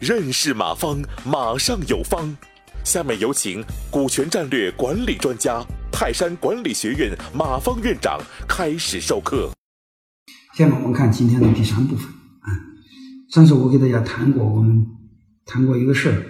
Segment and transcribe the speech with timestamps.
[0.00, 2.36] 认识马方，马上有方。
[2.84, 9.50] 下面有请股权战略管理专家、泰山管理学院马方院长开始授课。
[10.56, 12.06] 下面我们看今天的第三部分。
[12.08, 12.48] 啊，
[13.30, 14.84] 上次我给大家谈过，我们
[15.46, 16.22] 谈过一个事儿，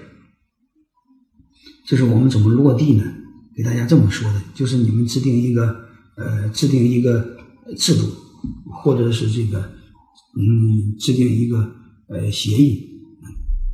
[1.86, 3.04] 就是我们怎么落地呢？
[3.56, 7.38] 给大家这么说的，就是你们制定一个呃，制定一个
[7.78, 8.02] 制度，
[8.70, 9.60] 或者是这个
[10.36, 11.74] 嗯，制定一个
[12.08, 12.90] 呃协议。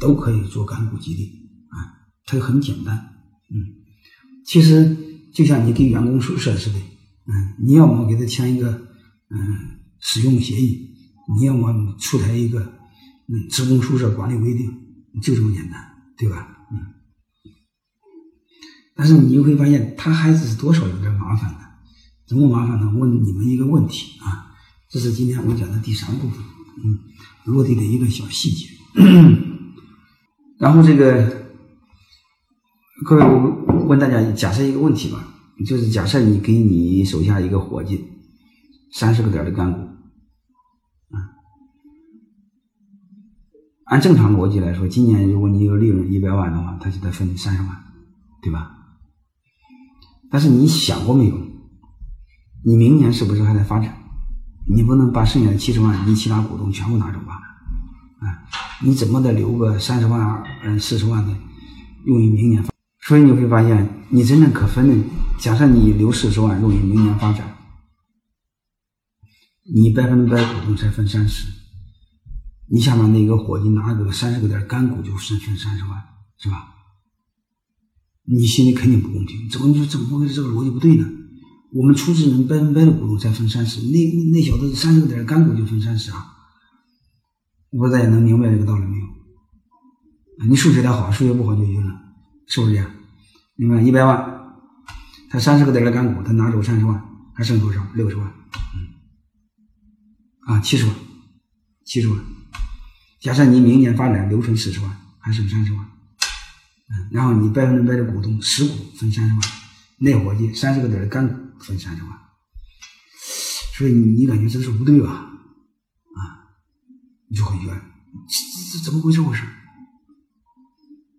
[0.01, 1.25] 都可以做干股激励
[1.71, 2.97] 啊，它很简单，
[3.51, 3.67] 嗯，
[4.47, 4.97] 其实
[5.35, 8.71] 就像你给员工宿舍似的，嗯，你要么给他签一个
[9.29, 10.95] 嗯使用协议，
[11.37, 12.61] 你要么出台一个
[13.27, 14.73] 嗯职工宿舍管理规定，
[15.21, 15.85] 就这么简单，
[16.17, 16.47] 对吧？
[16.71, 16.79] 嗯，
[18.95, 21.59] 但是你就会发现，他还是多少有点麻烦的，
[22.25, 22.93] 怎么麻烦呢？
[22.97, 24.48] 问你们一个问题啊，
[24.91, 26.39] 这是今天我讲的第三部分，
[26.83, 26.99] 嗯，
[27.45, 28.69] 落地的一个小细节。
[30.59, 31.47] 然后这个，
[33.05, 35.35] 各位，我问大家，假设一个问题吧，
[35.67, 38.03] 就是假设你给你手下一个伙计
[38.91, 39.79] 三十个点的干股，
[41.15, 41.37] 啊，
[43.85, 47.71] 按正常逻辑来说，今年如果你有利润一百万的话，他就得分你三十万，
[48.43, 48.75] 对吧？
[50.31, 51.39] 但是你想过没有？
[52.65, 53.95] 你明年是不是还在发展？
[54.71, 57.35] 你不能把剩下的七十万你其他股东全部拿走吧？
[58.21, 58.45] 啊，
[58.83, 61.35] 你怎么得留个三十万、嗯四十万的，
[62.05, 62.65] 用于明年？
[63.01, 65.09] 所以你会发现，你真正可分的，
[65.39, 67.57] 假设你留四十万用于明年发展，
[69.75, 71.47] 你百分之百股东才分三十，
[72.67, 76.03] 你下面那个伙计拿个三十个点干股就分分三十万，
[76.39, 76.75] 是吧？
[78.25, 81.07] 你心里肯定不公平，怎么你就怎么会这个逻辑不对呢？
[81.79, 86.27] 我们出资人百分百的股东才分三十，那那小子三十个点干股就分三十啊？
[87.71, 89.07] 我不知道大家能明白这个道理没有？
[90.49, 91.95] 你数学得好，数学不好就晕了，
[92.49, 92.91] 是不是这样？
[93.55, 94.57] 你看一百万，
[95.31, 97.01] 他三十个点的干股，他拿走三十万，
[97.33, 97.87] 还剩多少？
[97.95, 98.27] 六十万。
[98.75, 100.93] 嗯，啊，七十万，
[101.85, 102.19] 七十万。
[103.21, 105.85] 假设你明年发展留存四十万，还剩三十万。
[105.85, 109.43] 嗯，然后你百分之百的股东十股分三十万，
[109.99, 112.13] 那伙计三十个点的干股分三十万。
[113.77, 115.11] 所以你感觉这是不对吧？
[116.17, 116.51] 啊
[117.29, 117.81] 你就会冤，
[118.27, 119.21] 这这怎么回事？
[119.21, 119.45] 回事？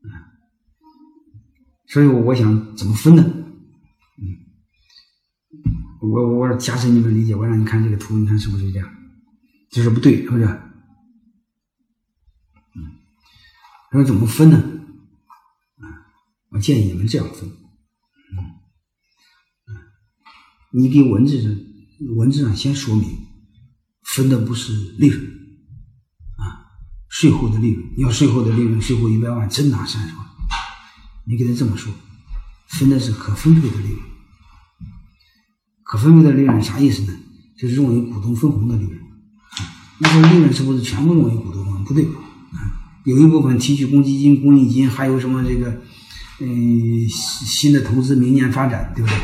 [0.04, 0.12] 嗯，
[1.88, 3.24] 所以我想怎么分呢？
[4.18, 4.36] 嗯，
[6.02, 8.90] 我我假设你们理解，我让你看这个图，你看是不是这样？
[9.72, 10.44] 就是不对，是不是？
[12.76, 13.00] 嗯，
[13.92, 14.58] 说怎么分呢？
[15.78, 15.86] 啊，
[16.50, 17.50] 我建议你们这样分。
[20.72, 21.56] 你给文字上
[22.16, 23.06] 文字上先说明，
[24.04, 25.22] 分的不是利润
[26.38, 26.70] 啊。
[27.10, 30.26] 税后的利润，要税后的利润，税后一百万真拿三十万，
[31.26, 31.92] 你给他这么说，
[32.68, 34.00] 分的是可分配的利润。
[35.84, 37.18] 可分配的利润啥意思呢？
[37.58, 39.00] 就是用于股东分红的利润。
[39.98, 41.84] 那说利润是不是全部用于股东分红？
[41.84, 45.82] 不对，啊有一部分提取公积金、公益金，还有什么这个，
[46.42, 49.18] 嗯，新的投资、明年发展，对不对？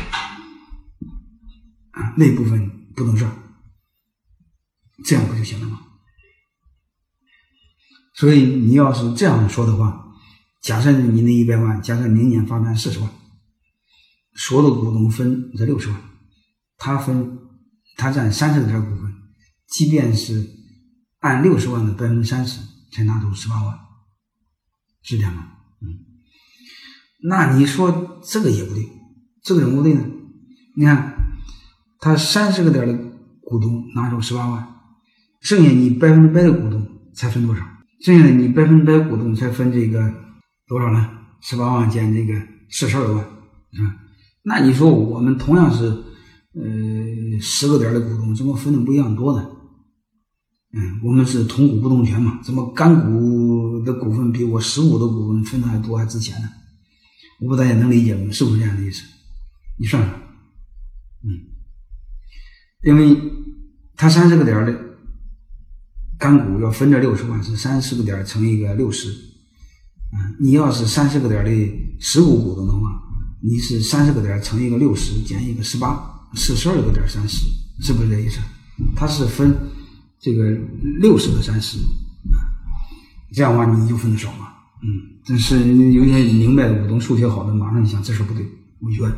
[2.16, 3.30] 那部分不能算，
[5.04, 5.80] 这样不就行了吗？
[8.14, 10.06] 所以你要是这样说的话，
[10.62, 13.10] 假设你那一百万，假设明年发展四十万，
[14.34, 16.00] 所有的股东分这六十万，
[16.78, 17.38] 他分
[17.96, 19.12] 他占三十个点股份，
[19.68, 20.50] 即便是
[21.18, 22.60] 按六十万的百分之三十
[22.90, 23.78] 才拿走十八万，
[25.02, 25.52] 是这样吗？
[25.82, 25.88] 嗯，
[27.28, 28.88] 那你说这个也不对，
[29.42, 30.02] 这个怎么不对呢？
[30.74, 31.25] 你看
[32.06, 32.96] 他三十个点的
[33.42, 34.64] 股东拿走十八万，
[35.40, 37.62] 剩下你百分之百的股东才分多少？
[38.04, 40.14] 剩下的你百分之百股东才分这个
[40.68, 41.10] 多少呢？
[41.40, 42.40] 十八万减这个
[42.70, 43.24] 四十二万，
[43.72, 43.96] 是吧？
[44.44, 45.84] 那你说我们同样是
[46.54, 49.44] 呃十个点的股东，怎么分的不一样多呢？
[50.72, 56.48] 嗯，我们是同股不同权嘛，怎么干股的股份比我十五的股份分的还多还值钱呢？
[57.40, 58.30] 我不知道大家能理解吗？
[58.30, 59.02] 是不是这样的意思？
[59.80, 60.20] 你算算，
[62.82, 63.16] 因为
[63.96, 64.86] 他三十个点的。
[66.18, 71.50] 干股要分这六十万是三十个点乘一个六十，啊，你要是三十个点的
[72.00, 72.88] 实股股东的话，
[73.42, 77.44] 你是三十个点乘一个六十减一个十八，四十二个点三十，
[77.82, 78.38] 是不是这意思？
[78.96, 79.54] 它是分
[80.18, 80.50] 这个
[81.02, 81.76] 六十个三十，
[82.32, 82.40] 啊，
[83.34, 85.58] 这样的话你就分的少嘛，嗯，但是
[85.92, 88.42] 有些明白的股东数学好的马上一想这事不对，
[88.80, 89.10] 我冤，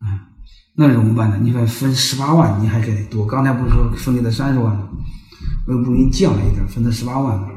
[0.00, 0.28] 啊，
[0.74, 1.38] 那怎么办呢？
[1.40, 4.88] 你说分十八万你还给多，刚才不是说分给他三十万吗？
[5.66, 7.48] 我又不给你降了一点，分他十八万了。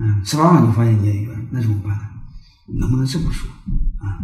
[0.00, 2.02] 嗯，十八万你发现你也有，那怎么办呢？
[2.78, 3.48] 能不能这么说
[3.98, 4.18] 啊？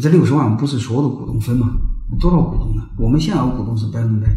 [0.00, 1.68] 这六十万不是所有的股东分吗？
[2.18, 2.82] 多少股东呢？
[2.98, 4.28] 我们现有股东是百分百，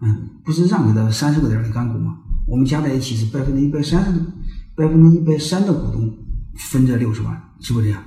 [0.00, 2.16] 嗯，不是让给他三十个点的干股吗？
[2.46, 4.26] 我们加在一起是百分之一百三十的，
[4.74, 6.12] 百分之一百三的股东
[6.56, 8.02] 分这六十万，是不是这样？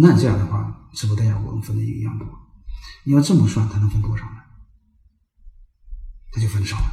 [0.00, 2.26] 那这样的话，是不是大家股东分的一样多？
[3.04, 4.40] 你要这么算，他能分多少呢？
[6.32, 6.90] 他就分少了。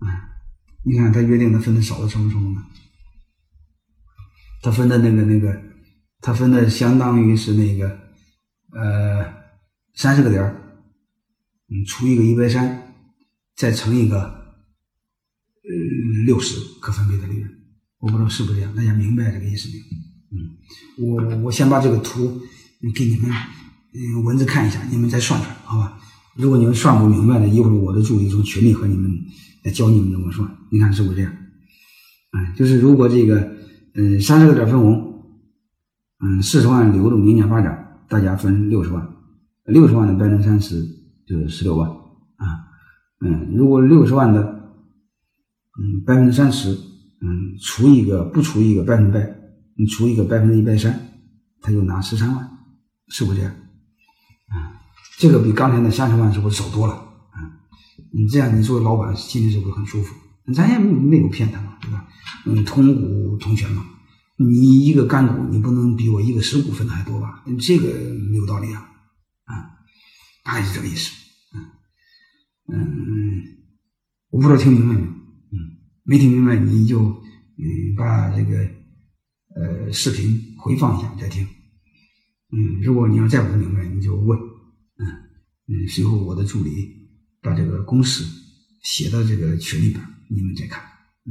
[0.00, 0.08] 嗯，
[0.82, 2.66] 你看他约定的分的少的什么程度呢？
[4.62, 5.62] 他分的那个那个，
[6.20, 7.88] 他分的相当于是那个
[8.72, 9.32] 呃
[9.94, 10.82] 三十个点儿，
[11.68, 12.94] 嗯，除一个一百三，
[13.54, 15.70] 再乘一个呃
[16.24, 17.50] 六十可分配的利润，
[17.98, 19.84] 我不知道是不是这样，大家明白这个意思没有？
[20.32, 20.58] 嗯，
[20.98, 22.40] 我我先把这个图
[22.94, 23.30] 给你们
[23.96, 25.98] 嗯文字看一下，你们再算算，好吧？
[26.34, 29.10] 如果你们算不明白的，一会儿我的助理从群里和你们
[29.64, 31.32] 来教你们怎么算，你看是不是这样？
[32.32, 33.56] 哎，就是如果这个。
[33.98, 35.24] 嗯，三十个点分红，
[36.20, 39.08] 嗯，四十万流动明年发展，大家分六十万，
[39.64, 40.86] 六十万的百分之三十
[41.26, 42.44] 就是十六万啊，
[43.24, 44.42] 嗯，如果六十万的，
[45.80, 46.72] 嗯，百分之三十，
[47.22, 49.34] 嗯，除一个不除一个百分百，
[49.78, 51.00] 你除一个百分之一百三，
[51.62, 52.46] 他就拿十三万，
[53.08, 53.54] 是不是这样？
[55.18, 56.94] 这个比刚才那三十万是不是少多了？
[56.94, 57.40] 啊，
[58.12, 60.14] 你这样你作为老板心里是不是很舒服？
[60.54, 62.06] 咱也没有骗他嘛，对吧？
[62.44, 63.84] 嗯，同股同权嘛。
[64.38, 67.42] 你一个干股，你不能比我一个实股分的还多吧？
[67.58, 67.88] 这个
[68.30, 68.86] 没有道理啊！
[69.46, 69.70] 啊，
[70.44, 71.10] 大概是这个意思。
[72.68, 73.42] 嗯嗯，
[74.30, 75.06] 我不知道听明白没有？
[75.06, 75.56] 嗯，
[76.04, 78.58] 没听明白你就嗯把这个
[79.54, 81.42] 呃视频回放一下再听。
[82.52, 84.38] 嗯，如果你要再不明白，你就问。
[85.68, 86.70] 嗯，随后我的助理
[87.42, 88.24] 把这个公式
[88.82, 90.02] 写到这个群里边。
[90.28, 90.82] 你们再看，
[91.26, 91.30] 嗯，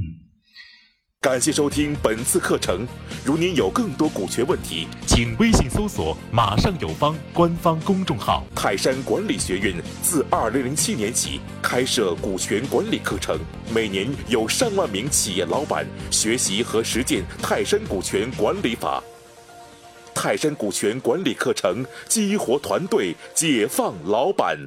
[1.19, 2.87] 感谢收听本次课程。
[3.25, 8.45] 如您有更多股权问题，请微信搜索“马上有方”官方公众号。
[8.55, 13.37] 泰山管理学院自二零零七年起开设股权管理课程，
[13.73, 19.03] 每年有上万名企业老板学习和实践泰山股权管理法。
[20.15, 24.57] 泰山股权管理课程激活团队，解放老板。